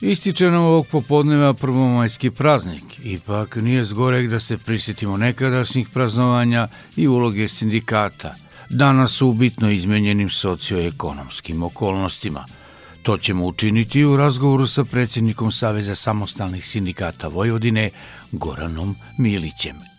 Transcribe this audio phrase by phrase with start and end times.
[0.00, 2.84] Ističe nam ovog popodneva prvomajski praznik.
[3.04, 8.34] Ipak nije zgorek da se prisjetimo nekadašnjih praznovanja i uloge sindikata,
[8.70, 12.44] danas u bitno izmenjenim socioekonomskim okolnostima.
[13.02, 17.90] To ćemo učiniti u razgovoru sa predsjednikom Saveza samostalnih sindikata Vojvodine,
[18.32, 19.95] Goranom Milićem.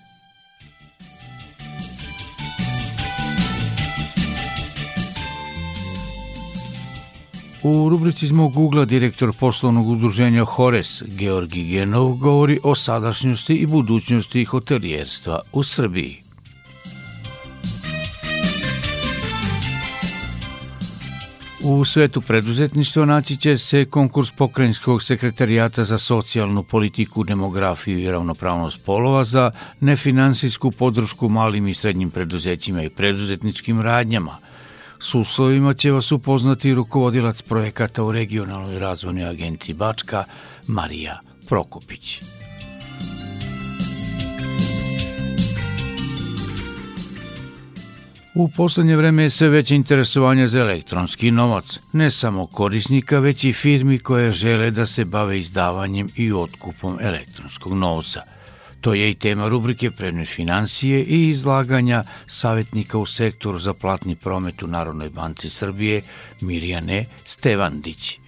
[7.63, 13.65] U rubrici iz mog ugla direktor poslovnog udruženja Hores Georgi Genov govori o sadašnjosti i
[13.65, 16.21] budućnosti hotelijerstva u Srbiji.
[21.63, 28.85] U svetu preduzetništva naći će se konkurs pokrajinskog sekretarijata za socijalnu politiku, demografiju i ravnopravnost
[28.85, 34.37] polova za nefinansijsku podršku malim i srednjim preduzećima i preduzetničkim radnjama–
[34.99, 40.23] S uslovima će vas upoznati rukovodilac projekata u regionalnoj razvojnoj agenciji Bačka,
[40.67, 42.21] Marija Prokopić.
[48.35, 53.53] U poslednje vreme je sve veće interesovanje za elektronski novac, ne samo korisnika, već i
[53.53, 58.21] firmi koje žele da se bave izdavanjem i otkupom elektronskog novca–
[58.81, 64.63] To je i tema rubrike Predne financije i izlaganja savjetnika u sektoru za platni promet
[64.63, 66.01] u Narodnoj banci Srbije
[66.41, 68.19] Mirjane Stevandić.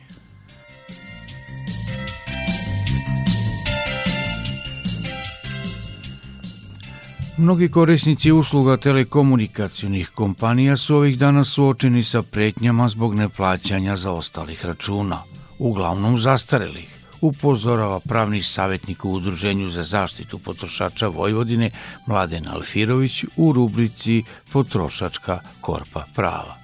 [7.37, 14.65] Mnogi korisnici usluga telekomunikacijnih kompanija su ovih dana suočeni sa pretnjama zbog neplaćanja za ostalih
[14.65, 15.23] računa,
[15.59, 21.71] uglavnom zastarelih upozorava pravni savjetnik u Udruženju za zaštitu potrošača Vojvodine
[22.05, 26.59] Mladen Alfirović u rubrici Potrošačka korpa prava.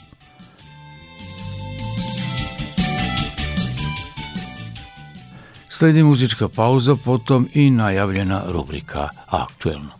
[5.69, 9.94] Sledi muzička pauza, potom i najavljena rubrika Aktuelno.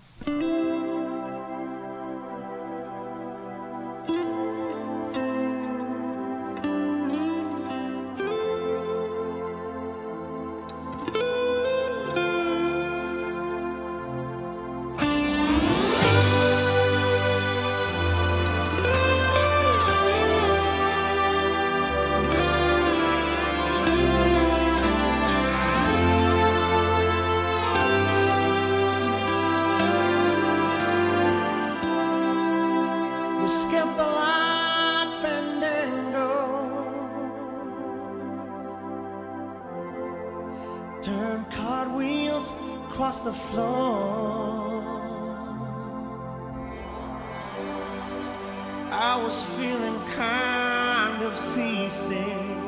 [52.08, 52.62] sing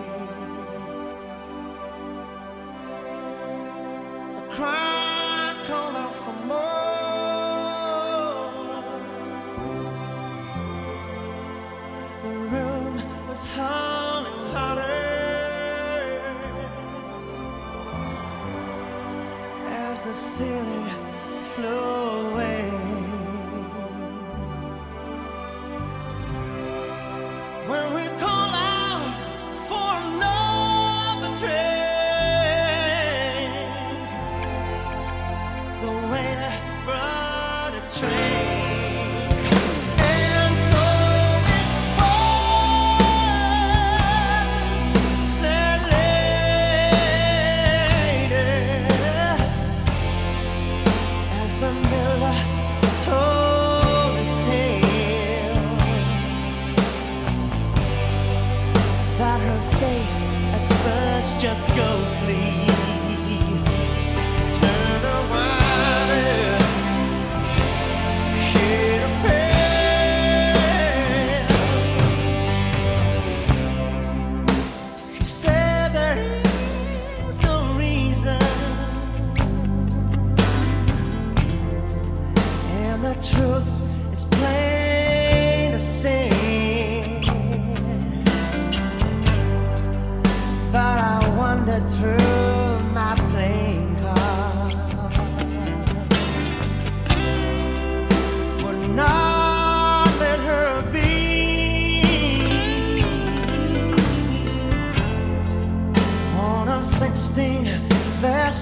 [4.35, 6.87] the cry called out for more.
[12.23, 12.93] The room
[13.27, 15.05] was humming hotter.
[19.87, 20.89] As the ceiling
[21.53, 21.86] flew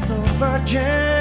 [0.07, 1.14] The virgin.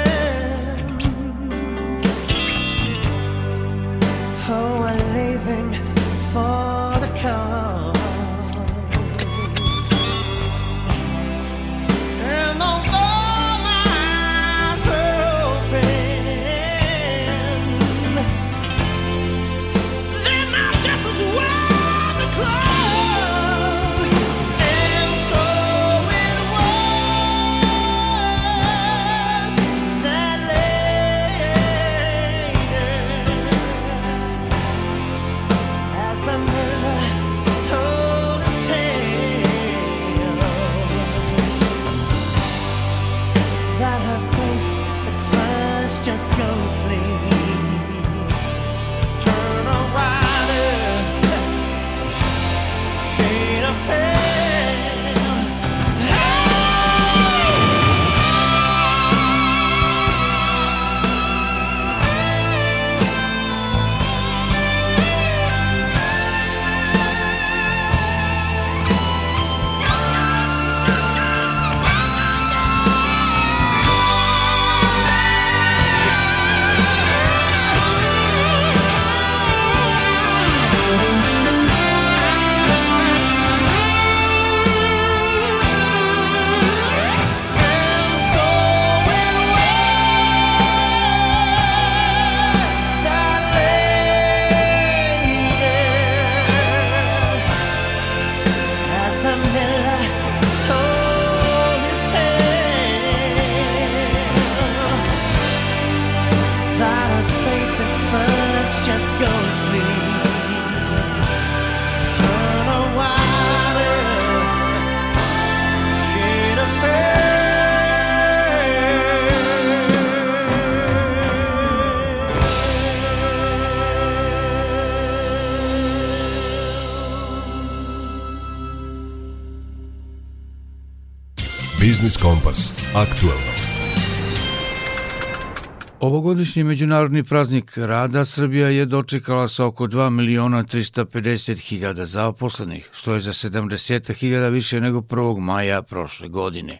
[135.99, 143.13] Ovogodišnji međunarodni praznik rada Srbija je dočekala sa oko 2 miliona 350 hiljada zaposlenih, što
[143.13, 145.39] je za 70 hiljada više nego 1.
[145.39, 146.79] maja prošle godine.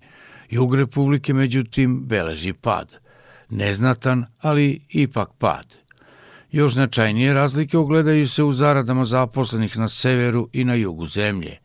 [0.49, 2.95] Jug Republike, međutim, beleži pad.
[3.49, 5.65] Neznatan, ali ipak pad.
[6.51, 11.57] Još značajnije razlike ogledaju se u zaradama zaposlenih na severu i na jugu zemlje.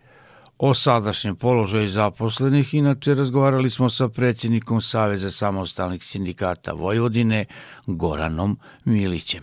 [0.62, 7.44] O sadašnjem položaju zaposlenih inače razgovarali smo sa predsjednikom Saveza samostalnih sindikata Vojvodine
[7.86, 9.42] Goranom Milićem.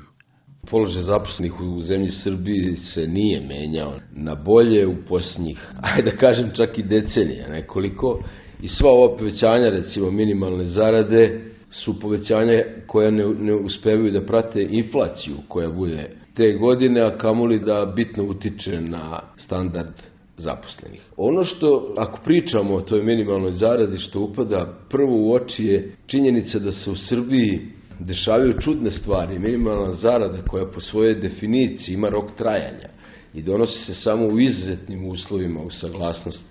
[0.70, 6.52] Položaj zaposlenih u zemlji Srbiji se nije menjao na bolje u posljednjih, ajde da kažem
[6.56, 8.20] čak i decenija nekoliko.
[8.62, 11.42] I sva ova povećanja, recimo minimalne zarade,
[11.72, 17.60] su povećanja koja ne, ne uspevaju da prate inflaciju koja bude te godine, a kamoli
[17.60, 21.02] da bitno utiče na standard zaposlenih.
[21.18, 26.60] Ono što, ako pričamo o toj minimalnoj zaradi, što upada prvo u oči je činjenica
[26.60, 27.62] da se u Srbiji
[28.00, 29.40] dešavaju čudne stvari.
[29.40, 32.90] Minimalna zarada koja po svojoj definiciji ima rok trajanja
[33.34, 36.46] i donosi se samo u izuzetnim uslovima u saglasnost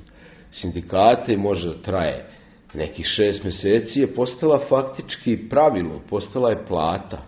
[0.50, 2.26] sindikata i može da traje
[2.74, 7.22] nekih šest meseci, je postala faktički pravilo, postala je plata.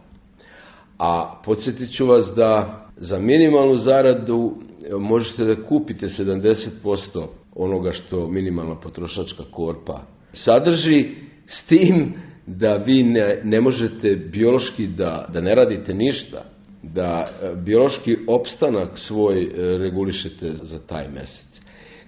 [0.98, 4.56] A podsjetit ću vas da za minimalnu zaradu
[4.98, 10.02] možete da kupite 70% onoga što minimalna potrošačka korpa
[10.32, 11.08] sadrži,
[11.46, 12.14] s tim
[12.46, 16.44] da vi ne, ne možete biološki da, da ne radite ništa,
[16.82, 21.60] da e, biološki opstanak svoj e, regulišete za taj mesec.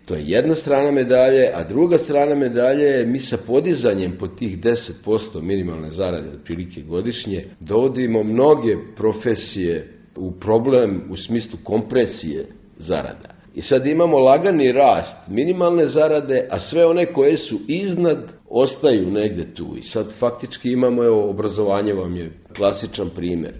[0.06, 4.58] To je jedna strana medalje, a druga strana medalje je mi sa podizanjem po tih
[4.60, 12.46] 10% minimalne zarade otprilike godišnje dovodimo mnoge profesije u problem u smislu kompresije
[12.80, 13.40] zarada.
[13.54, 18.18] I sad imamo lagani rast minimalne zarade, a sve one koje su iznad
[18.48, 19.66] ostaju negde tu.
[19.78, 23.52] I sad faktički imamo, evo, obrazovanje vam je klasičan primer.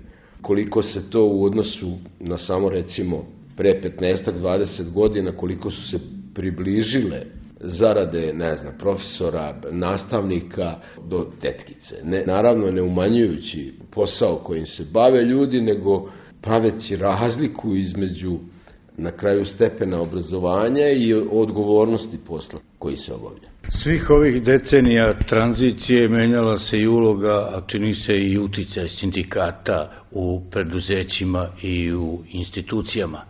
[0.43, 3.25] Koliko se to u odnosu na samo recimo
[3.57, 5.99] pre 15-20 godina, koliko su se
[6.35, 7.23] približile
[7.61, 10.75] zarade, ne znam, profesora, nastavnika
[11.09, 11.95] do tetkice.
[12.05, 16.11] Ne, naravno ne umanjujući posao kojim se bave ljudi, nego
[16.43, 18.39] praveći razliku između
[19.00, 23.49] na kraju stepena obrazovanja i odgovornosti posla koji se obavlja.
[23.83, 30.40] Svih ovih decenija tranzicije menjala se i uloga, a čini se i uticaj sindikata u
[30.50, 33.25] preduzećima i u institucijama.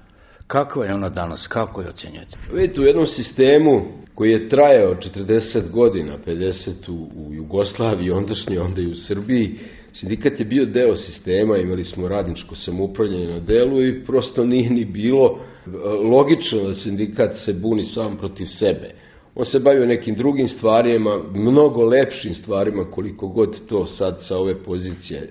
[0.46, 1.46] Kakva je ona danas?
[1.46, 2.36] Kako je ocenjujete?
[2.52, 3.82] Vidite, u jednom sistemu
[4.14, 9.58] koji je trajao 40 godina, 50 u, u Jugoslaviji, ondašnje, onda i u Srbiji,
[9.92, 14.84] sindikat je bio deo sistema, imali smo radničko samoupravljanje na delu i prosto nije ni
[14.84, 18.90] bilo e, logično da sindikat se buni sam protiv sebe.
[19.34, 24.62] On se bavio nekim drugim stvarima, mnogo lepšim stvarima, koliko god to sad sa ove
[24.62, 25.28] pozicije e,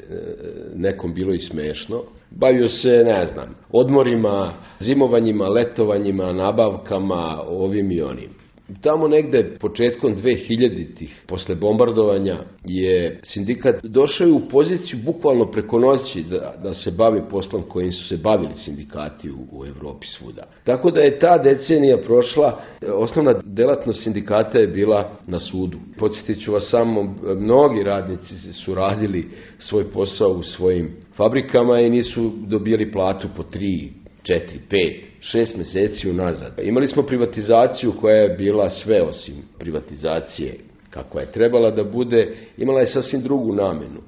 [0.75, 2.01] nekom bilo i smešno.
[2.31, 8.38] Bavio se, ne znam, odmorima, zimovanjima, letovanjima, nabavkama, ovim i onim.
[8.81, 16.53] Tamo negde početkom 2000-ih, posle bombardovanja, je sindikat došao u poziciju bukvalno preko noći da,
[16.63, 20.43] da se bavi poslom kojim su se bavili sindikati u, u Evropi svuda.
[20.63, 22.59] Tako da je ta decenija prošla,
[22.93, 25.77] osnovna delatnost sindikata je bila na sudu.
[25.97, 29.27] Podsjetit ću vas samo, mnogi radnici su radili
[29.59, 33.89] svoj posao u svojim fabrikama i nisu dobijali platu po 3,
[34.23, 36.59] 4, 5, šest meseci unazad.
[36.63, 40.55] Imali smo privatizaciju koja je bila sve osim privatizacije
[40.89, 44.01] kakva je trebala da bude, imala je sasvim drugu namenu.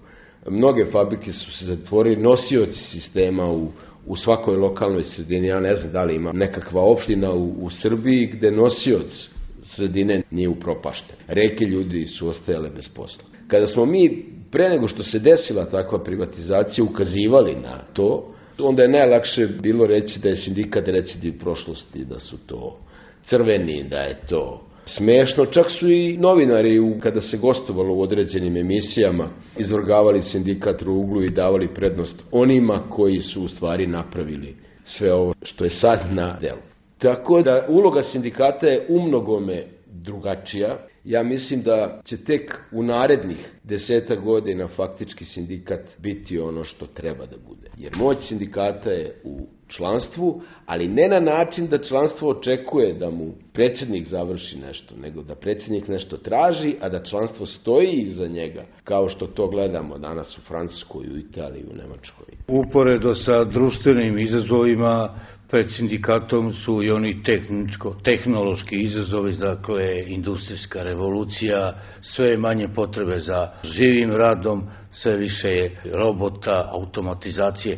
[0.50, 3.72] Mnoge fabrike su se zatvorili, nosioci sistema u,
[4.08, 8.28] u svakoj lokalnoj sredini, ja ne znam da li ima nekakva opština u, u Srbiji
[8.28, 9.30] gde nosioc
[9.64, 11.16] sredine nije upropašten.
[11.28, 13.24] Reke ljudi su ostajale bez posla.
[13.48, 18.90] Kada smo mi, pre nego što se desila takva privatizacija, ukazivali na to, onda je
[18.90, 22.80] najlakše bilo reći da je sindikat recidiv prošlosti, da su to
[23.26, 25.46] crveni, da je to smešno.
[25.46, 31.30] Čak su i novinari, u, kada se gostovalo u određenim emisijama, izvrgavali sindikat ruglu i
[31.30, 34.56] davali prednost onima koji su u stvari napravili
[34.86, 36.62] sve ovo što je sad na delu.
[37.00, 40.78] Tako da uloga sindikata je umnogome drugačija.
[41.04, 47.26] Ja mislim da će tek u narednih deseta godina faktički sindikat biti ono što treba
[47.26, 47.70] da bude.
[47.78, 53.34] Jer moć sindikata je u članstvu, ali ne na način da članstvo očekuje da mu
[53.54, 59.10] predsjednik završi nešto, nego da predsjednik nešto traži, a da članstvo stoji iza njega, kao
[59.10, 62.26] što to gledamo danas u Francuskoj, u Italiji, u Nemačkoj.
[62.48, 65.20] Uporedo sa društvenim izazovima
[65.52, 73.20] pred sindikatom su i oni tehničko, tehnološki izazovi, dakle industrijska revolucija, sve je manje potrebe
[73.20, 77.78] za živim radom, sve više je robota, automatizacije.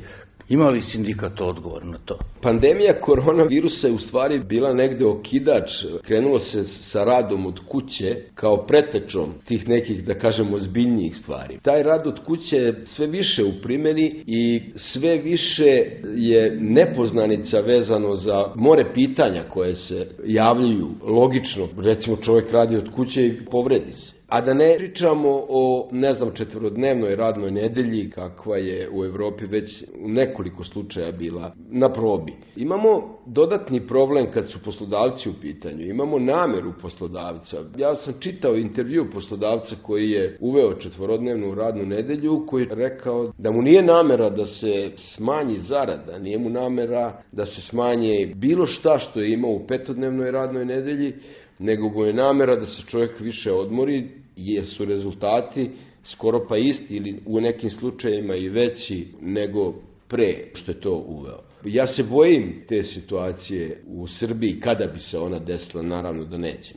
[0.53, 2.17] Ima li sindikat odgovor na to?
[2.41, 5.69] Pandemija koronavirusa je u stvari bila negde okidač.
[6.01, 11.59] Krenulo se sa radom od kuće kao pretečom tih nekih, da kažemo, zbiljnijih stvari.
[11.61, 18.15] Taj rad od kuće je sve više u primjeni i sve više je nepoznanica vezano
[18.15, 21.67] za more pitanja koje se javljaju logično.
[21.77, 24.22] Recimo čovjek radi od kuće i povredi se.
[24.33, 29.83] A da ne pričamo o, ne znam, četvorodnevnoj radnoj nedelji, kakva je u Evropi već
[30.03, 32.33] u nekoliko slučaja bila na probi.
[32.55, 35.85] Imamo dodatni problem kad su poslodavci u pitanju.
[35.85, 37.57] Imamo nameru poslodavca.
[37.77, 43.51] Ja sam čitao intervju poslodavca koji je uveo četvorodnevnu radnu nedelju, koji je rekao da
[43.51, 48.99] mu nije namera da se smanji zarada, nije mu namera da se smanje bilo šta
[48.99, 51.13] što je imao u petodnevnoj radnoj nedelji,
[51.59, 55.69] nego mu je namera da se čovjek više odmori, jer su rezultati
[56.03, 59.73] skoro pa isti ili u nekim slučajevima i veći nego
[60.07, 61.39] pre što je to uveo.
[61.65, 66.73] Ja se bojim te situacije u Srbiji, kada bi se ona desila, naravno da neće.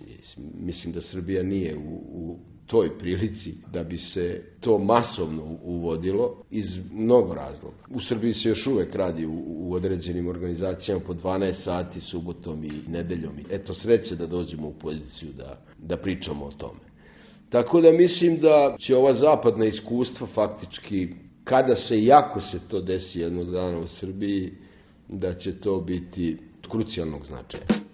[0.61, 6.67] Mislim da Srbija nije u, u toj prilici da bi se to masovno uvodilo iz
[6.93, 7.77] mnogo razloga.
[7.91, 12.91] U Srbiji se još uvek radi u, u određenim organizacijama po 12 sati subotom i
[12.91, 13.33] nedeljom.
[13.51, 16.96] Eto sreće da dođemo u poziciju da, da pričamo o tome.
[17.49, 21.09] Tako da mislim da će ova zapadna iskustva faktički,
[21.45, 24.53] kada se jako se to desi jednog dana u Srbiji,
[25.09, 26.39] da će to biti
[26.69, 27.86] krucijalnog značaja.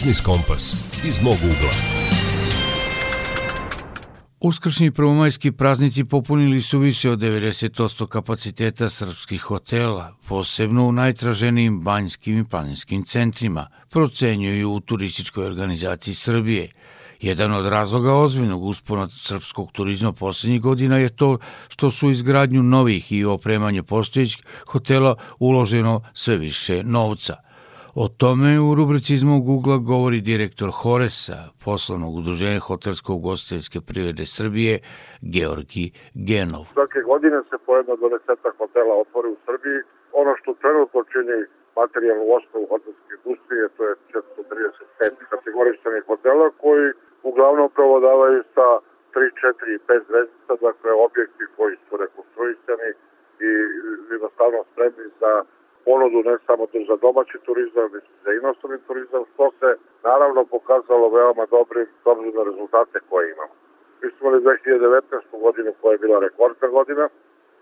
[0.00, 1.70] Biznis Kompas iz mog ugla.
[4.40, 12.38] Uskršnji prvomajski praznici popunili su više od 90% kapaciteta srpskih hotela, posebno u najtraženijim banjskim
[12.38, 16.72] i planinskim centrima, procenjuju u turističkoj organizaciji Srbije.
[17.20, 23.12] Jedan od razloga ozbiljnog uspona srpskog turizma poslednjih godina je to što su izgradnju novih
[23.12, 27.36] i opremanje postojećih hotela uloženo sve više novca–
[27.94, 34.74] O tome u rubrici iz mog ugla govori direktor Horesa, poslovnog udruženja hotelsko-ugostiteljske privrede Srbije,
[35.34, 35.86] Georgi
[36.28, 36.64] Genov.
[36.76, 39.78] Svake godine se po jedno do deseta hotela otvori u Srbiji.
[40.20, 41.38] Ono što trenutno čini
[41.80, 43.92] materijalnu osnovu hotelske industrije, to je
[45.02, 46.86] 435 kategorištenih hotela koji
[47.30, 48.66] uglavnom provodavaju sa
[49.14, 49.30] 3,
[49.66, 52.90] 4 i 5 zvezdica, dakle objekti koji su rekonstruisani
[53.48, 53.50] i
[54.14, 55.32] jednostavno spremni za
[55.84, 59.68] ponudu ne samo za domaći turizam, već i za inostrani turizam, što se
[60.02, 63.54] naravno pokazalo veoma dobrim, s obzirom na rezultate koje imamo.
[64.02, 65.40] Mi smo imali 2019.
[65.44, 67.08] godinu koja je bila rekordna godina,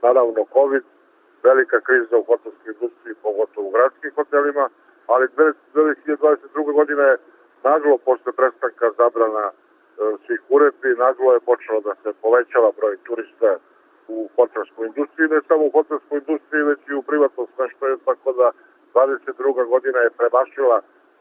[0.03, 0.85] naravno COVID,
[1.43, 4.69] velika kriza u hotelskoj industriji, pogotovo u gradskim hotelima,
[5.07, 6.73] ali 2022.
[6.73, 7.17] godina je
[7.65, 9.53] naglo posle prestanka zabrana e,
[10.27, 13.57] svih uredbi, naglo je počelo da se povećava broj turista
[14.09, 18.51] u hotelskoj industriji, ne samo u hotelskoj industriji, već i u privatnom smeštaju, tako da
[18.95, 19.69] 22.
[19.73, 20.81] godina je premašila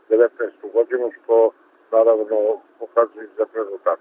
[0.10, 0.74] 19.
[0.74, 1.52] godinu, što
[1.92, 4.00] naravno pokazuje za rezultat.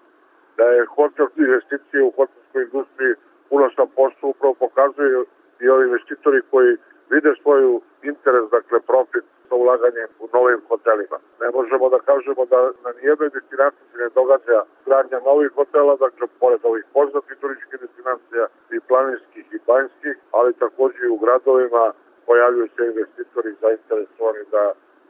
[0.57, 3.14] Da je hotel investicije u hotelskoj industriji
[3.49, 5.27] puno sam posao upravo pokazuju
[5.61, 6.77] i ovi investitori koji
[7.11, 11.18] vide svoju interes, dakle profit sa ulaganjem u novim hotelima.
[11.40, 16.26] Ne možemo da kažemo da na nijednoj destinaciji se ne događa gradnja novih hotela, dakle
[16.40, 18.44] pored ovih poznatih turističkih destinacija
[18.76, 21.85] i planinskih i banjskih, ali takođe i u gradovima
[22.26, 24.64] pojavljuju se investitori zainteresovani da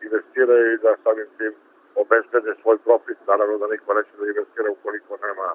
[0.07, 1.53] investiraju i da samim tim
[2.03, 3.19] obezbede svoj profit.
[3.27, 5.49] Naravno da niko neće da investira ukoliko nema,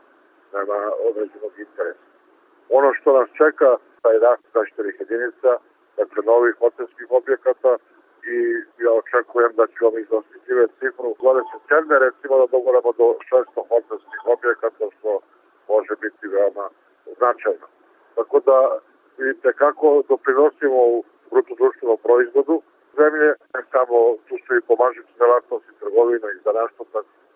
[0.55, 2.05] nema određenog interesa.
[2.69, 3.69] Ono što nas čeka,
[4.01, 5.49] taj rast zaštenih jedinica,
[5.97, 7.71] dakle novih hotelskih objekata
[8.35, 8.37] i
[8.83, 11.99] ja očekujem da ćemo dostigtive cifru 27.
[12.05, 15.19] recimo da dogoramo do 600 hotelskih objekata što
[15.73, 16.65] može biti veoma
[17.17, 17.67] značajno.
[18.15, 18.57] Tako da
[19.17, 22.61] vidite kako doprinosimo u bruto društvenom proizvodu
[22.99, 26.81] zemlje, ne samo tu su i pomažući delatnosti trgovina i za nešto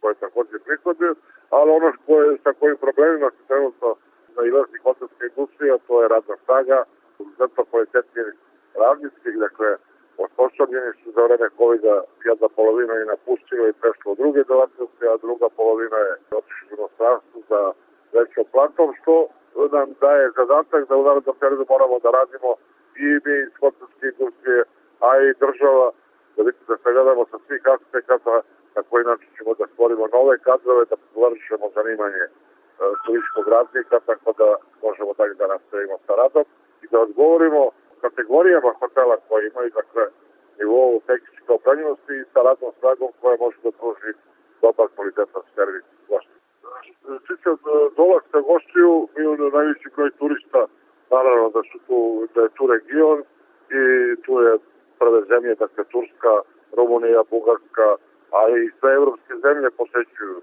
[0.01, 1.09] koje takođe prihode,
[1.49, 3.95] ali ono što je, sa kojim problemima se trenutno
[4.37, 6.83] nailazi hotelska industrija, to je radna snaga,
[7.39, 8.23] zato kvalitetni
[8.83, 9.69] radnici, dakle,
[10.17, 11.95] osposobljeni su za vreme COVID-a
[12.29, 17.39] jedna polovina napustilo i prešlo u druge delatnosti, a druga polovina je otišla u inostranstvu
[17.49, 17.61] za
[18.17, 19.13] većom platom, što
[19.71, 22.51] nam daje zadatak da u narodnom periodu moramo da radimo
[23.03, 24.61] i mi iz hotelske industrije,
[25.07, 25.87] a i država,
[26.35, 28.35] da vidite da sagledamo sa svih aspekata
[28.75, 32.29] na koji način ćemo da stvorimo nove kadrove, da površimo zanimanje e,
[33.05, 34.49] turističkog razlika, tako da
[34.85, 36.45] možemo dalje da nastavimo sa radom
[36.83, 37.61] i da odgovorimo
[38.05, 40.03] kategorijama hotela koje imaju, dakle,
[40.59, 44.11] nivou tehničke opremljenosti i sa radnom snagom koja može da pruži
[44.61, 46.37] dobar kvalitetan servis gošća.
[46.85, 47.55] Što se tiče e,
[47.99, 50.61] dolaska goštiju, mi imamo najveći broj turista,
[51.15, 51.99] naravno da su tu,
[52.33, 53.19] da je tu region
[53.79, 53.83] i
[54.23, 54.51] tu je
[54.99, 56.33] prve zemlje, dakle Turska,
[56.77, 57.87] Rumunija, Bugarska,
[58.37, 60.37] a i sve evropske zemlje posećuju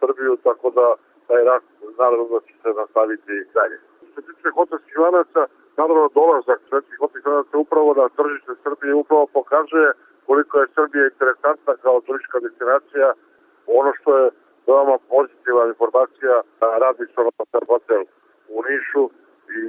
[0.00, 0.86] Srbiju, tako da
[1.28, 3.78] taj rast naravno da će se nastaviti dalje.
[3.96, 5.42] Što se tiče hotelskih lanaca,
[5.78, 9.88] naravno dolazak svetskih lanaca upravo na tržište Srbije upravo pokazuje
[10.26, 13.08] koliko je Srbija interesantna kao turistička destinacija.
[13.80, 14.30] Ono što je
[14.66, 16.34] veoma pozitivna informacija,
[16.84, 17.20] radi se
[17.72, 18.02] hotel
[18.56, 19.04] u Nišu
[19.56, 19.60] i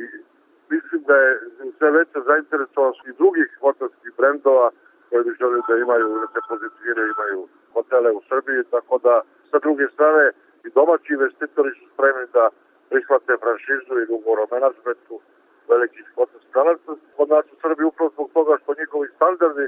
[0.73, 1.31] mislim da je
[1.77, 4.67] sve veća zainteresovanost i drugih hotelskih brendova
[5.09, 6.67] koji bi želi da imaju, da se
[7.15, 7.39] imaju
[7.73, 9.15] hotele u Srbiji, tako da
[9.51, 10.25] sa druge strane
[10.65, 12.49] i domaći investitori su spremni da
[12.89, 15.15] prihvate franšizu i ugovor o menadžmentu
[15.71, 16.91] velikih hotelskih lanaca.
[17.17, 19.65] Kod nas u Srbiji upravo zbog toga što njihovi standardi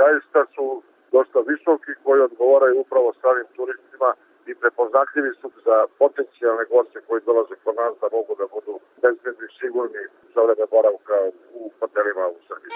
[0.00, 4.10] zaista su dosta visoki koji odgovaraju upravo stranim turistima
[4.50, 9.48] i prepoznatljivi su za potencijalne goste koji dolaze kod nas da mogu da budu bezbedni,
[9.60, 10.02] sigurni
[10.34, 11.16] za vreme boravka
[11.60, 12.72] u hotelima u Srbiji.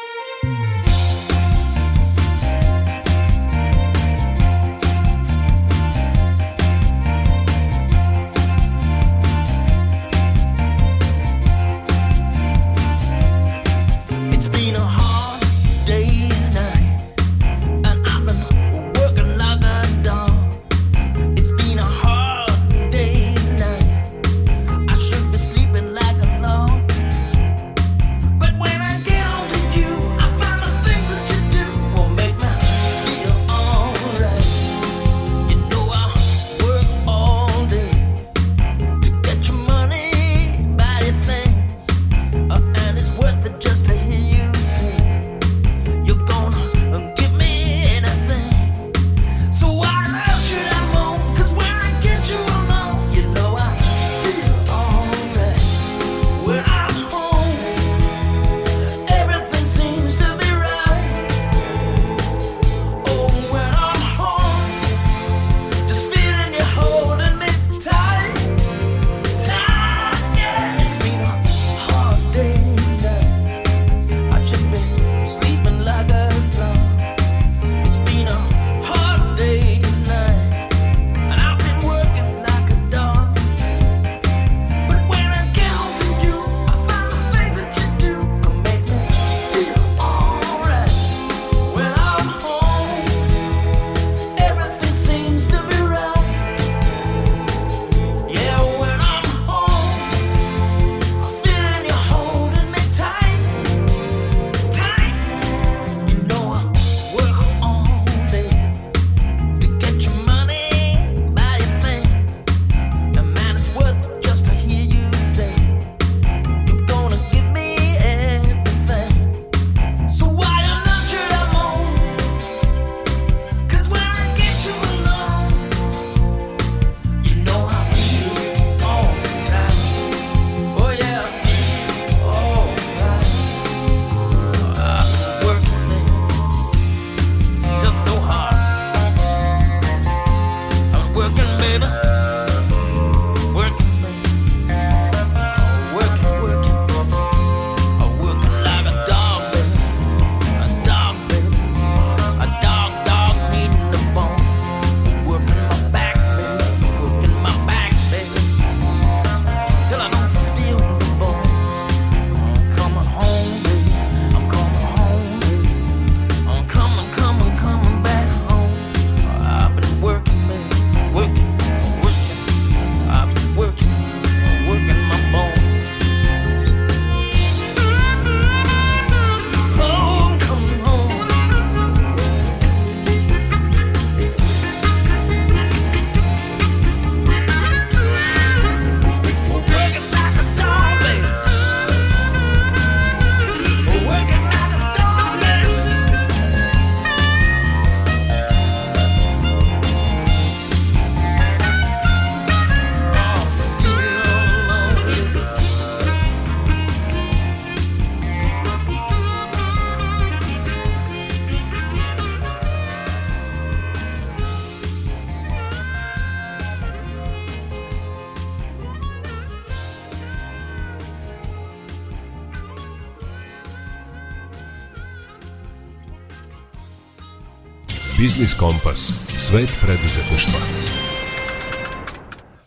[228.36, 229.00] Biznis Kompas.
[229.46, 230.60] Svet preduzetništva.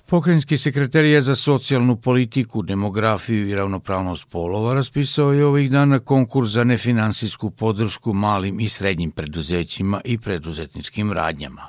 [0.10, 6.64] Pokrajinski sekretarija za socijalnu politiku, demografiju i ravnopravnost polova raspisao je ovih dana konkurs za
[6.64, 11.66] nefinansijsku podršku malim i srednjim preduzećima i preduzetničkim radnjama.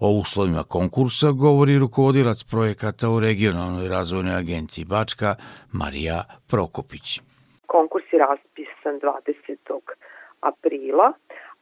[0.00, 5.34] O uslovima konkursa govori rukovodilac projekata u regionalnoj razvojnoj agenciji Bačka
[5.72, 7.20] Marija Prokopić.
[7.66, 9.78] Konkurs je raspisan 20.
[10.40, 11.12] aprila,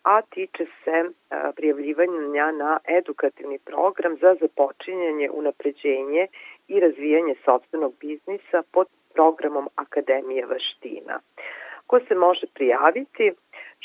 [0.03, 1.11] a tiče se
[1.57, 6.27] prijavljivanja na edukativni program za započinjanje, unapređenje
[6.69, 11.21] i razvijanje sobstvenog biznisa pod programom Akademije vaština.
[11.87, 13.33] Ko se može prijaviti?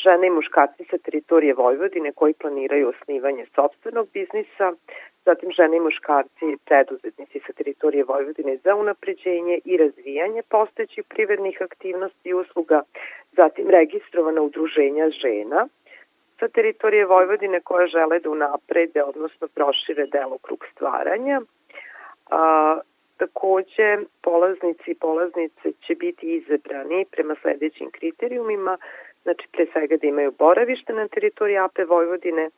[0.04, 4.74] Žene i muškarci sa teritorije Vojvodine koji planiraju osnivanje sobstvenog biznisa,
[5.26, 12.30] zatim žene i muškarci preduzetnici sa teritorije Vojvodine za unapređenje i razvijanje postojećih privrednih aktivnosti
[12.30, 12.82] i usluga,
[13.32, 15.68] zatim registrovana udruženja žena
[16.40, 21.42] sa teritorije Vojvodine koje žele da unaprede, odnosno prošire delokrug stvaranja.
[22.30, 22.80] A,
[23.18, 28.78] takođe, polaznici i polaznice će biti izabrani prema sledećim kriterijumima,
[29.24, 32.50] znači pre svega da imaju boravište na teritoriji AP Vojvodine,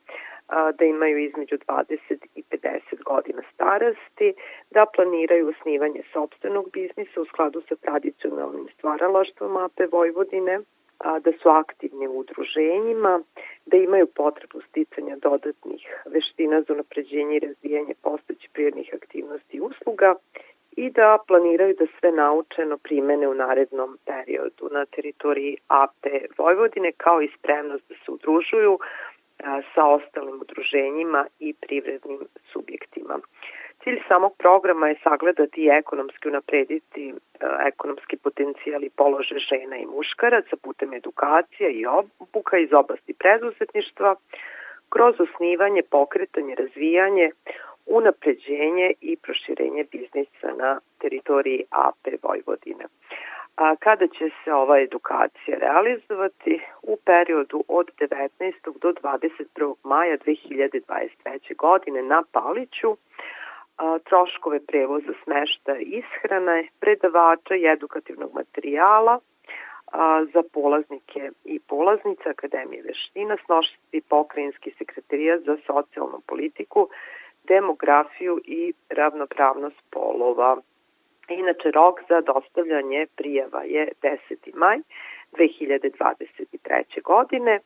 [0.47, 4.33] a, da imaju između 20 i 50 godina starosti,
[4.71, 10.59] da planiraju osnivanje sobstvenog biznisa u skladu sa tradicionalnim stvaralaštvom AP Vojvodine,
[10.99, 13.21] a, da su aktivni u udruženjima,
[13.65, 20.15] da imaju potrebu sticanja dodatnih veština za unapređenje i razvijanje postojećih prirodnih aktivnosti i usluga
[20.71, 26.05] i da planiraju da sve naučeno primene u narednom periodu na teritoriji AP
[26.37, 28.79] Vojvodine kao i spremnost da se udružuju
[29.73, 32.19] sa ostalim udruženjima i privrednim
[32.53, 33.19] subjektima.
[33.83, 37.13] Cilj samog programa je sagledati i ekonomski unaprediti e,
[37.67, 44.15] ekonomski potencijal i položaj žena i muškaraca putem edukacija i obuka iz oblasti preduzetništva
[44.89, 47.31] kroz osnivanje, pokretanje, razvijanje,
[47.85, 52.85] unapređenje i proširenje biznisa na teritoriji AP Vojvodine.
[53.55, 58.53] A kada će se ova edukacija realizovati u periodu od 19.
[58.81, 59.73] do 21.
[59.83, 61.55] maja 2023.
[61.55, 62.97] godine na Paliću,
[64.03, 69.19] troškove prevoza smešta ishrane, predavača i edukativnog materijala
[70.33, 76.89] za polaznike i polaznice Akademije veština snošiti pokrajinski sekretarija za socijalnu politiku,
[77.43, 80.57] demografiju i ravnopravnost polova.
[81.29, 84.17] Inače, rok za dostavljanje prijava je 10.
[84.53, 84.77] maj
[85.31, 87.01] 2023.
[87.03, 87.59] godine,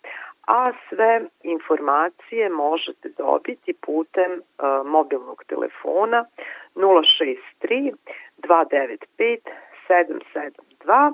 [0.47, 6.25] a sve informacije možete dobiti putem uh, mobilnog telefona
[6.75, 7.93] 063
[8.37, 9.39] 295
[9.89, 11.13] 772.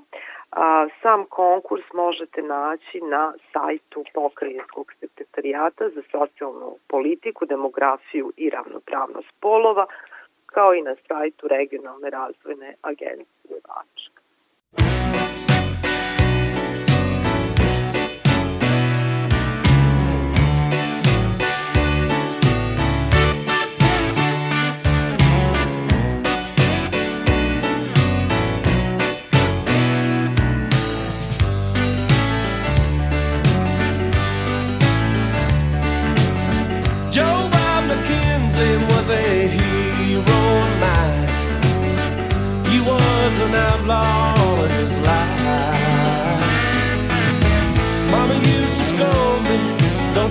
[0.52, 9.30] A, sam konkurs možete naći na sajtu Pokrajinskog sekretarijata za socijalnu politiku, demografiju i ravnopravnost
[9.39, 9.86] polova,
[10.46, 14.20] kao i na sajtu Regionalne razvojne agencije Vačka.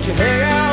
[0.09, 0.68] your hair out.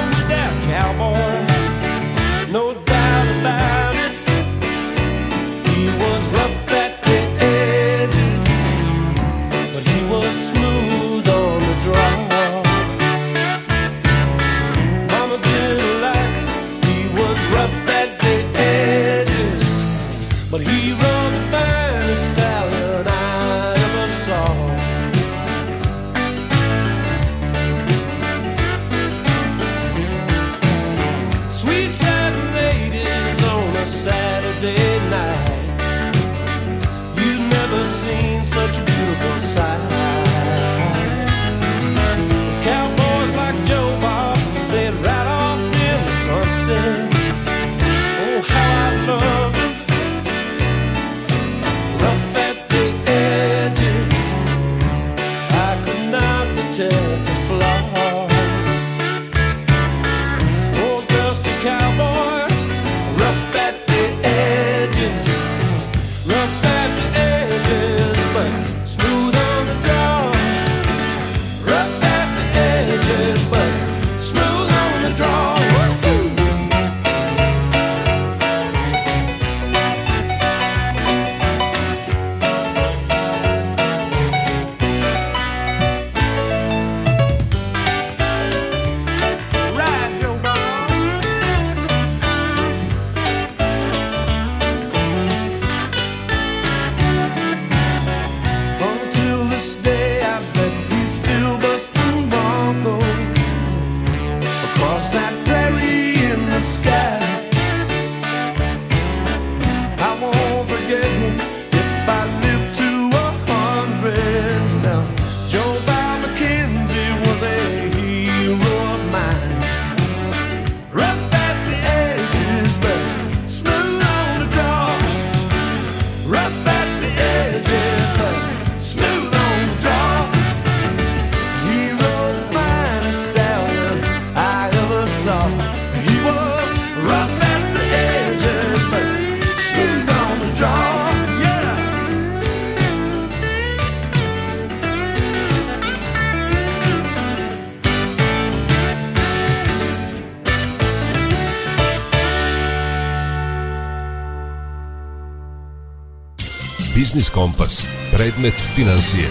[158.76, 159.28] Financije.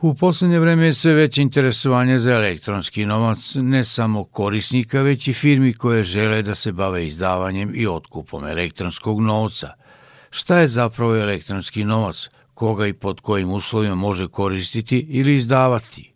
[0.00, 5.32] U poslednje vreme je sve veće interesovanje za elektronski novac ne samo korisnika, već i
[5.32, 9.72] firmi koje žele da se bave izdavanjem i otkupom elektronskog novca.
[10.30, 16.12] Šta je zapravo elektronski novac, koga i pod kojim uslovima može koristiti ili izdavati?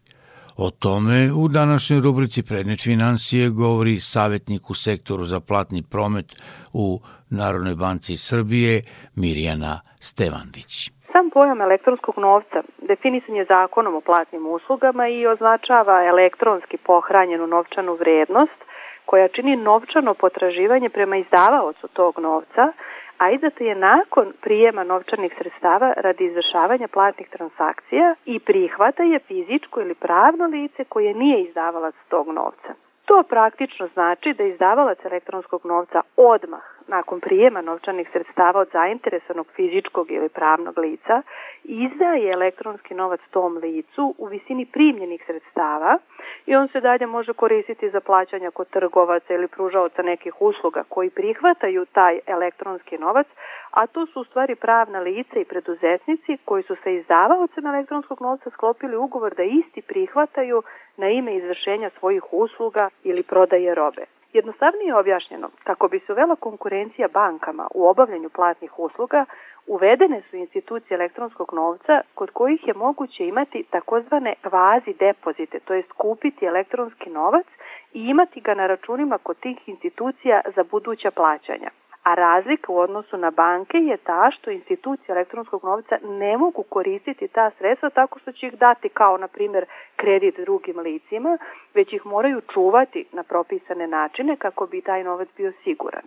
[0.57, 7.01] O tome u današnjoj rubrici Predmet financije govori savjetnik u sektoru za platni promet u
[7.31, 8.83] Narodnoj banci Srbije
[9.15, 10.98] Mirjana Stevandić.
[11.13, 17.95] Sam pojam elektronskog novca definisan je zakonom o platnim uslugama i označava elektronski pohranjenu novčanu
[17.95, 18.65] vrednost
[19.05, 22.73] koja čini novčano potraživanje prema izdavaocu tog novca,
[23.19, 29.81] a izdata je nakon prijema novčanih sredstava radi izvršavanja platnih transakcija i prihvata je fizičko
[29.81, 32.88] ili pravno lice koje nije izdavalac tog novca.
[33.09, 40.11] To praktično znači da izdavalac elektronskog novca odmah nakon prijema novčanih sredstava od zainteresanog fizičkog
[40.11, 41.23] ili pravnog lica
[41.65, 45.99] izdaje elektronski novac tom licu u visini primljenih sredstava
[46.47, 51.11] i on se dalje može koristiti za plaćanja kod trgovaca ili pružaoca nekih usluga koji
[51.11, 53.27] prihvataju taj elektronski novac,
[53.71, 58.51] a to su u stvari pravna lica i preduzetnici koji su sa izdavaocem elektronskog novca
[58.51, 60.63] sklopili ugovor da isti prihvataju
[60.97, 64.18] na ime izvršenja svojih usluga ili prodaje robe.
[64.33, 69.25] Jednostavnije objašnjeno, kako bi se uvela konkurencija bankama u obavljanju platnih usluga,
[69.67, 75.93] uvedene su institucije elektronskog novca kod kojih je moguće imati takozvane kvazi depozite, to jest
[75.93, 77.47] kupiti elektronski novac
[77.93, 81.71] i imati ga na računima kod tih institucija za buduća plaćanja.
[82.09, 87.29] A razlika u odnosu na banke je ta što institucije elektronskog novca ne mogu koristiti
[87.29, 89.65] ta sredstva tako što će ih dati kao, na primjer,
[89.97, 91.39] kredit drugim licima,
[91.75, 96.03] već ih moraju čuvati na propisane načine kako bi taj novac bio siguran.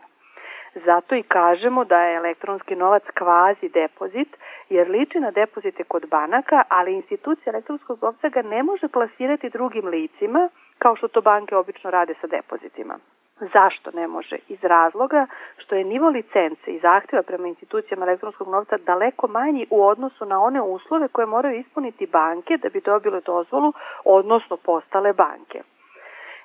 [0.85, 4.37] Zato i kažemo da je elektronski novac kvazi depozit,
[4.69, 9.87] jer liči na depozite kod banaka, ali institucija elektronskog novca ga ne može plasirati drugim
[9.87, 12.95] licima, kao što to banke obično rade sa depozitima.
[13.41, 14.37] Zašto ne može?
[14.47, 15.27] Iz razloga
[15.57, 20.43] što je nivo licence i zahtjeva prema institucijama elektronskog novca daleko manji u odnosu na
[20.43, 23.73] one uslove koje moraju ispuniti banke da bi dobile dozvolu,
[24.05, 25.61] odnosno postale banke.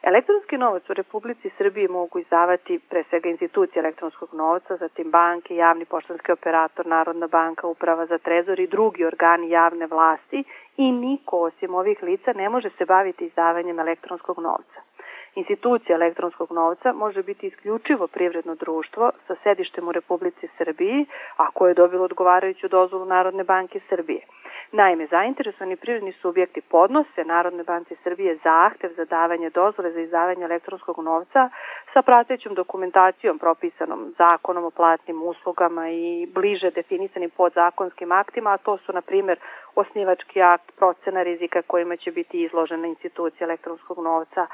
[0.03, 5.85] Elektronski novac u Republici Srbiji mogu izdavati pre svega institucije elektronskog novca, zatim banke, javni
[5.85, 10.45] poštanski operator, Narodna banka, uprava za trezor i drugi organi javne vlasti
[10.77, 14.81] i niko osim ovih lica ne može se baviti izdavanjem elektronskog novca.
[15.37, 21.07] Institucija elektronskog novca može biti isključivo privredno društvo sa sedištem u Republici Srbiji,
[21.37, 24.21] a koje je dobilo odgovarajuću dozvolu Narodne banke Srbije.
[24.73, 30.99] Naime, zainteresovani privredni subjekti podnose Narodne banci Srbije zahtev za davanje dozvole za izdavanje elektronskog
[30.99, 31.51] novca
[31.93, 38.77] sa pratećom dokumentacijom propisanom zakonom o platnim uslugama i bliže definisanim podzakonskim aktima, a to
[38.79, 39.39] su, na primjer,
[39.75, 44.47] osnivački akt, procena rizika kojima će biti izložena institucija elektronskog novca,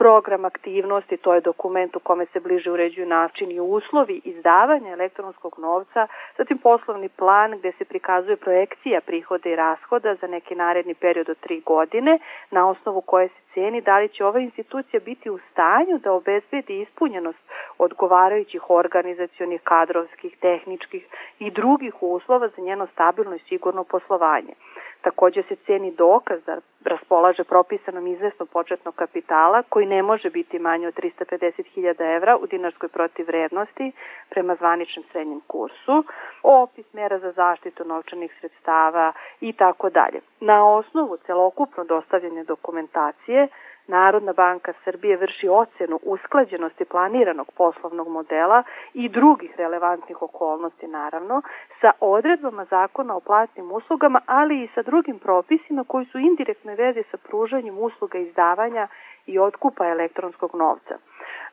[0.00, 5.54] program aktivnosti, to je dokument u kome se bliže uređuju način i uslovi izdavanja elektronskog
[5.58, 6.06] novca,
[6.38, 11.38] zatim poslovni plan gde se prikazuje projekcija prihoda i rashoda za neki naredni period od
[11.40, 12.18] tri godine,
[12.50, 16.80] na osnovu koje se ceni da li će ova institucija biti u stanju da obezbedi
[16.80, 17.38] ispunjenost
[17.78, 21.06] odgovarajućih organizacionih, kadrovskih, tehničkih
[21.38, 24.54] i drugih uslova za njeno stabilno i sigurno poslovanje.
[25.02, 30.88] Takođe se ceni dokaz da raspolaže propisanom izvesnom početnog kapitala koji ne može biti manje
[30.88, 33.92] od 350.000 evra u dinarskoj protivrednosti
[34.30, 36.04] prema zvaničnom srednjem kursu,
[36.42, 40.20] opis mera za zaštitu novčanih sredstava i tako dalje.
[40.40, 43.48] Na osnovu celokupno dostavljene dokumentacije
[43.90, 48.62] Narodna banka Srbije vrši ocenu usklađenosti planiranog poslovnog modela
[48.94, 51.42] i drugih relevantnih okolnosti naravno
[51.80, 57.02] sa odredbama zakona o platnim uslugama, ali i sa drugim propisima koji su indirektnoj vezi
[57.10, 58.88] sa pružanjem usluga izdavanja
[59.26, 60.98] i otkupa elektronskog novca.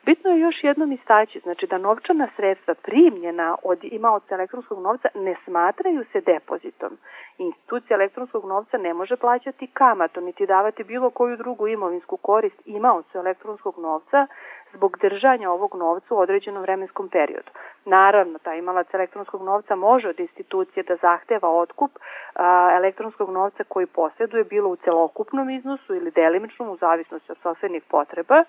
[0.06, 5.36] Bitno je još jednom istaći, znači da novčana sredstva primljena od imaoca elektronskog novca ne
[5.44, 6.98] smatraju se depozitom.
[7.38, 13.18] Institucija elektronskog novca ne može plaćati kamatu, niti davati bilo koju drugu imovinsku korist imaocu
[13.18, 14.26] elektronskog novca
[14.72, 17.50] zbog držanja ovog novca u određenom vremenskom periodu.
[17.84, 21.90] Naravno, taj imalac elektronskog novca može od institucije da zahteva otkup
[22.34, 27.82] a, elektronskog novca koji posjeduje bilo u celokupnom iznosu ili delimičnom u zavisnosti od sopstvenih
[27.90, 28.44] potreba,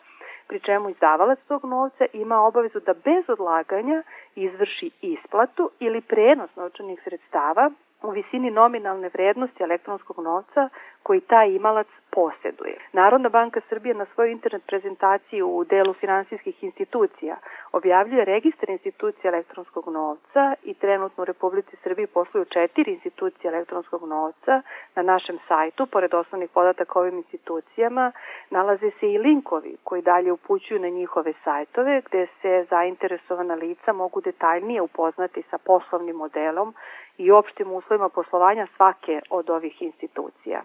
[0.47, 4.03] pri čemu izdavalac tog novca ima obavezu da bez odlaganja
[4.36, 7.72] izvrši isplatu ili prenos novčanih sredstava
[8.03, 10.70] u visini nominalne vrednosti elektronskog novca
[11.03, 12.78] koji taj imalac posjeduje.
[12.93, 17.36] Narodna banka Srbije na svojoj internet prezentaciji u delu finansijskih institucija
[17.72, 24.62] objavljuje registar institucija elektronskog novca i trenutno u Republici Srbiji posluju četiri institucije elektronskog novca.
[24.95, 28.12] Na našem sajtu, pored osnovnih podataka ovim institucijama,
[28.49, 34.22] nalaze se i linkovi koji dalje upućuju na njihove sajtove gde se zainteresovana lica mogu
[34.22, 36.74] detaljnije upoznati sa poslovnim modelom
[37.18, 40.62] i opštim uslovima poslovanja svake od ovih institucija.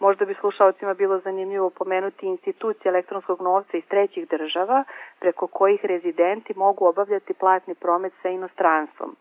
[0.00, 4.84] Možda bi slušalcima bilo zanimljivo pomenuti institucije elektronskog novca iz trećih država
[5.20, 9.16] preko kojih rezidenti mogu obavljati platni promet sa inostranstvom.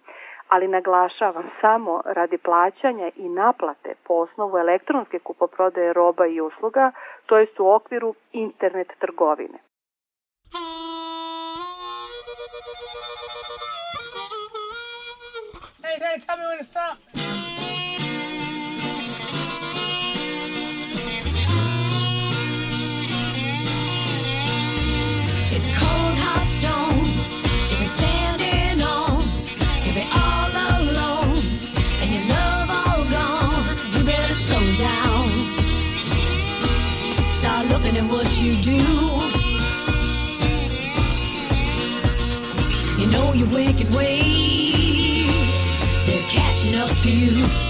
[0.48, 6.92] Ali naglašavam samo radi plaćanja i naplate po osnovu elektronske kupoprodaje roba i usluga,
[7.26, 9.58] to jest u okviru internet trgovine.
[15.84, 17.37] Hey, hey, tell me when to stop.
[43.96, 45.76] Ways.
[46.06, 47.67] They're catching up to you.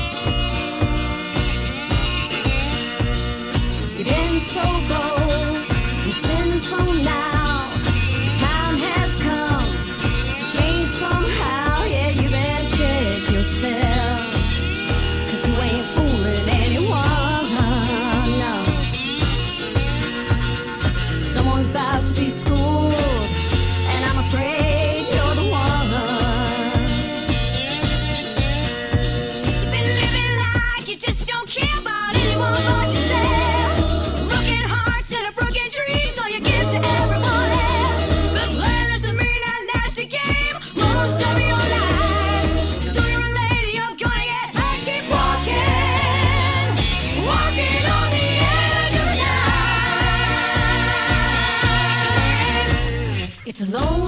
[53.78, 54.07] no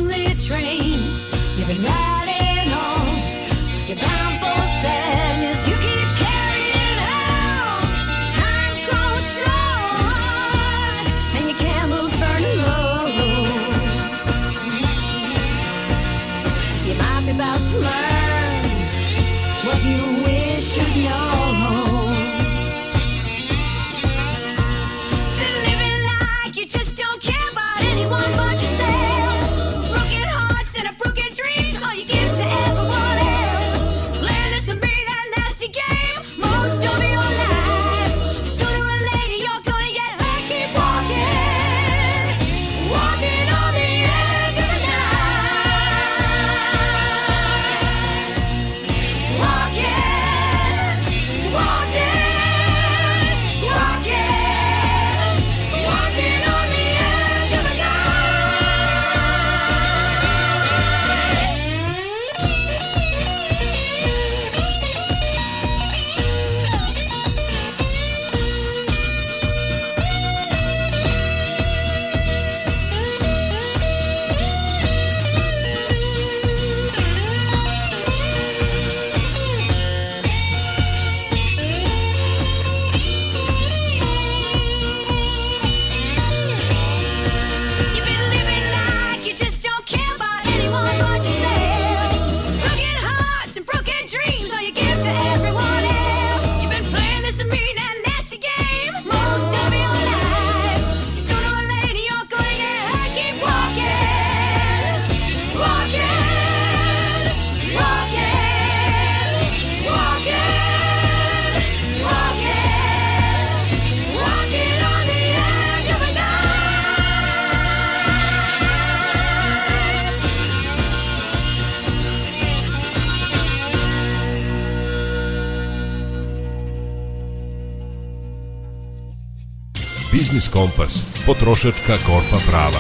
[130.54, 132.80] Kompas, potrošačka korpa prava.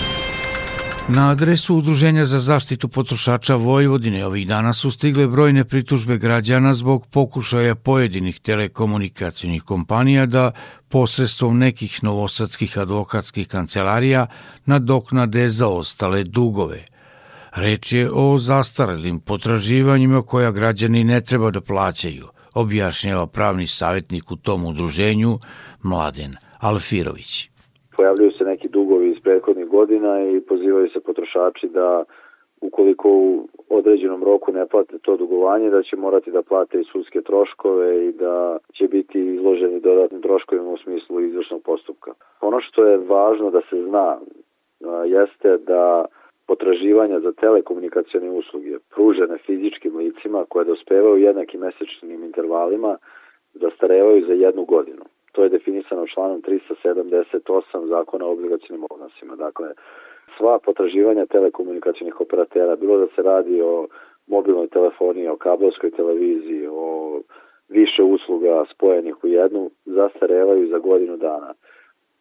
[1.07, 7.07] Na adresu Udruženja za zaštitu potrošača Vojvodine ovih dana su stigle brojne pritužbe građana zbog
[7.07, 10.51] pokušaja pojedinih telekomunikacijnih kompanija da
[10.89, 14.27] posredstvom nekih novosadskih advokatskih kancelarija
[14.65, 16.85] nadoknade za ostale dugove.
[17.55, 24.35] Reč je o zastarelim potraživanjima koja građani ne treba da plaćaju, objašnjava pravni savjetnik u
[24.35, 25.39] tom udruženju
[25.83, 27.49] Mladen Alfirović.
[27.99, 32.03] Pojavljuju se neki dugovi iz prethodnih godina i pozivaju se potrošači da
[32.61, 37.21] ukoliko u određenom roku ne plate to dugovanje, da će morati da plate i sudske
[37.21, 42.11] troškove i da će biti izloženi dodatnim troškovima u smislu izvršnog postupka.
[42.41, 44.17] Ono što je važno da se zna
[45.05, 46.05] jeste da
[46.47, 52.97] potraživanja za telekomunikacijone usluge pružene fizičkim licima koje dospevaju jednakim mesečnim intervalima
[53.53, 55.03] zastarevaju za jednu godinu.
[55.31, 59.35] To je definisano članom 378 zakona o obligacijnim odnosima.
[59.35, 59.67] Dakle,
[60.37, 63.87] sva potraživanja telekomunikacijnih operatera, bilo da se radi o
[64.27, 67.21] mobilnoj telefoniji, o kabelskoj televiziji, o
[67.69, 71.53] više usluga spojenih u jednu, zastarevaju za godinu dana.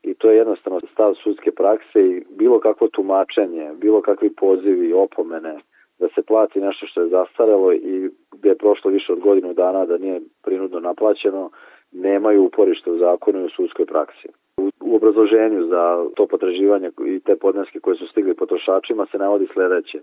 [0.03, 5.59] I to je jednostavno stav sudske prakse i bilo kakvo tumačenje, bilo kakvi pozivi, opomene,
[5.99, 9.87] da se plati nešto što je zastarelo i gde je prošlo više od godinu dana
[9.87, 11.51] da nije prinudno naplaćeno,
[11.93, 14.29] nemaju uporište u zakonu i u sudskoj praksi.
[14.57, 19.99] U, obrazloženju za to potraživanje i te podneske koje su stigli potrošačima se navodi sledeće.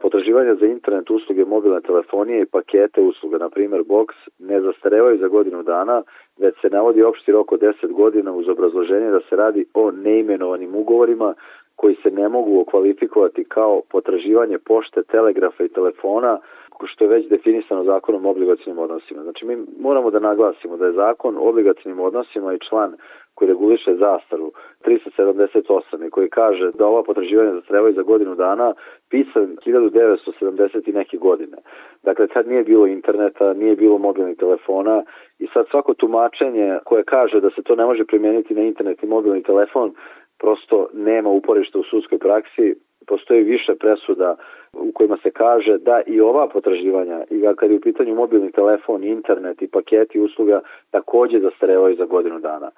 [0.00, 4.06] Potraživanja za internet usluge mobilne telefonije i pakete usluga, na primjer Box,
[4.38, 6.02] ne zastarevaju za godinu dana,
[6.38, 10.74] već se navodi opšti rok od 10 godina uz obrazloženje da se radi o neimenovanim
[10.74, 11.34] ugovorima
[11.76, 16.38] koji se ne mogu okvalifikovati kao potraživanje pošte, telegrafa i telefona,
[16.84, 19.22] što je već definisano zakonom o obligacijnim odnosima.
[19.22, 22.96] Znači mi moramo da naglasimo da je zakon o obligacijnim odnosima i član
[23.34, 24.52] koji reguliše zastaru
[24.84, 28.74] 378 i koji kaže da ova potraživanja zastrevaju za godinu dana
[29.10, 31.56] pisan 1970 i neke godine.
[32.02, 35.02] Dakle, tad nije bilo interneta, nije bilo mobilnih telefona
[35.38, 39.06] i sad svako tumačenje koje kaže da se to ne može primijeniti na internet i
[39.06, 39.94] mobilni telefon
[40.38, 42.74] prosto nema uporišta u sudskoj praksi,
[43.06, 44.36] postoji više presuda
[44.72, 49.04] u kojima se kaže da i ova potraživanja, i kad je u pitanju mobilni telefon,
[49.04, 52.70] internet i paketi usluga, takođe zastarevaju za godinu dana.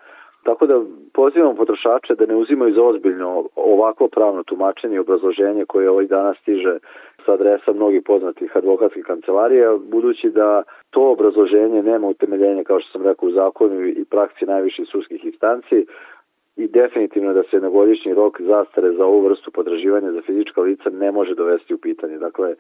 [0.43, 0.83] Tako da
[1.15, 6.35] pozivamo potrošače da ne uzimaju za ozbiljno ovako pravno tumačenje i obrazloženje koje ovih dana
[6.35, 6.79] stiže
[7.27, 13.03] sa adresa mnogih poznatih advokatskih kancelarija, budući da to obrazloženje nema utemeljenja, kao što sam
[13.03, 15.87] rekao, u zakonu i praksi najviših sudskih instanci,
[16.59, 21.13] i definitivno da se jednogodišnji rok zastare za ovu vrstu podraživanja za fizička lica ne
[21.13, 22.19] može dovesti u pitanje.
[22.19, 22.55] Dakle,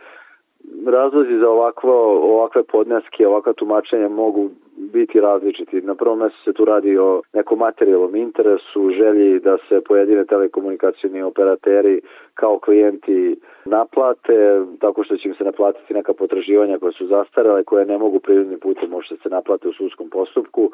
[0.86, 1.92] razlozi za ovakvo,
[2.34, 5.80] ovakve podneske, ovakva tumačenja mogu biti različiti.
[5.80, 11.22] Na prvom mjestu se tu radi o nekom materijalnom interesu, želji da se pojedine telekomunikacijni
[11.22, 12.00] operateri
[12.34, 17.86] kao klijenti naplate, tako što će im se naplatiti neka potraživanja koja su zastarele, koje
[17.86, 20.70] ne mogu prirodnim putem možda se naplate u sudskom postupku,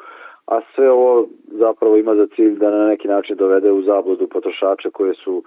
[0.47, 4.89] a sve ovo zapravo ima za cilj da na neki način dovede u zabludu potrošača
[4.89, 5.43] koje su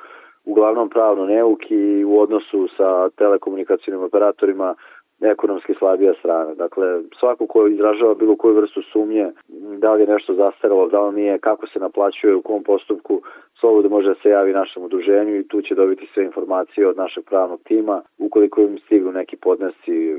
[0.49, 4.75] uglavnom pravno neuki u odnosu sa telekomunikacijnim operatorima
[5.21, 6.55] ekonomski slabija strana.
[6.55, 9.31] Dakle, svako ko izražava bilo koju vrstu sumnje,
[9.79, 13.23] da li je nešto zastaralo, da li nije, kako se naplaćuje, u kom postupku,
[13.61, 17.25] slobodno može da se javi našem udruženju i tu će dobiti sve informacije od našeg
[17.25, 20.17] pravnog tima, ukoliko im stignu neki podnesci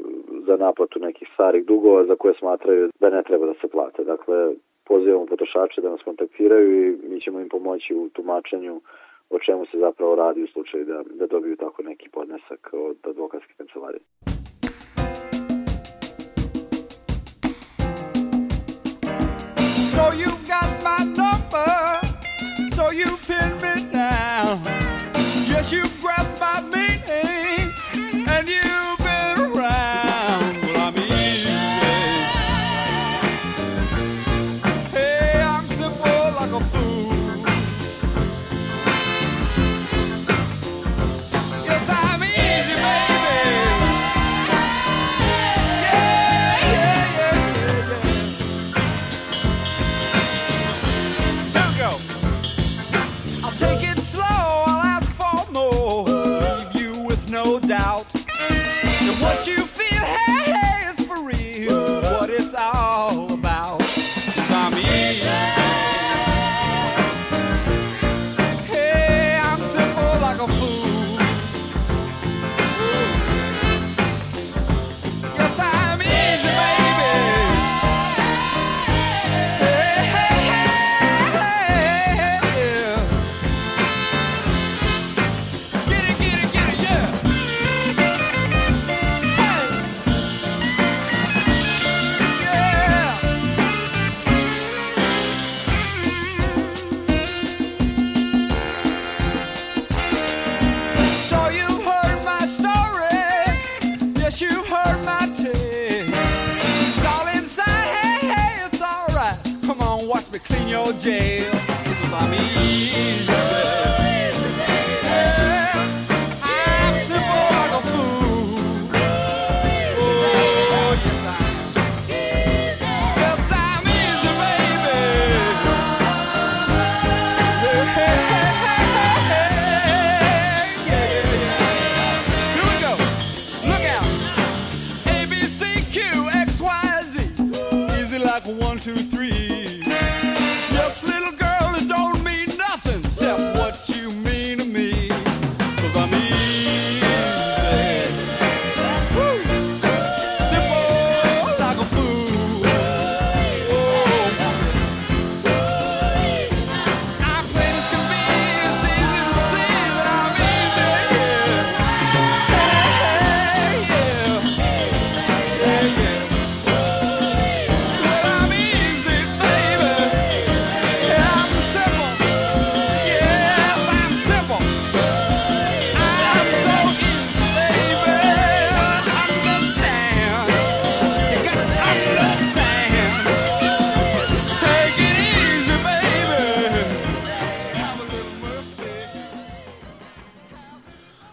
[0.47, 4.03] za naplatu nekih starih dugova za koje smatraju da ne treba da se plate.
[4.03, 4.53] Dakle,
[4.87, 8.81] pozivamo potrošače da nas kontaktiraju i mi ćemo im pomoći u tumačenju
[9.29, 13.53] o čemu se zapravo radi u slučaju da, da dobiju tako neki podnesak od advokatske
[13.57, 14.01] kancelarije.
[19.95, 21.71] So you got my number,
[22.75, 23.68] so you pin me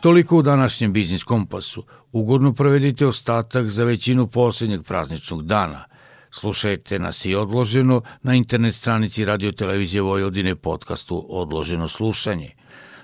[0.06, 1.84] Toliko u današnjem biznis kompasu.
[2.12, 5.84] Ugodno provedite ostatak za većinu poslednjeg prazničnog dana.
[6.30, 12.50] Slušajte nas i odloženo na internet stranici Radio Televizije Vojvodine podcastu Odloženo slušanje.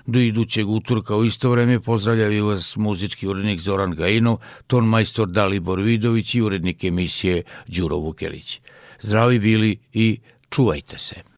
[0.05, 4.37] Do idućeg utorka u isto vreme pozdravljaju vas muzički urednik Zoran Gajino,
[4.67, 8.61] ton majstor Dalibor Vidović i urednik emisije Đuro Vukelić.
[9.01, 11.32] Zdravi bili i čuvajte se.